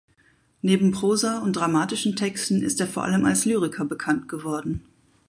[0.63, 4.81] Neben Prosa und dramatischen Texten ist er vor allem als Lyriker bekannt geworden.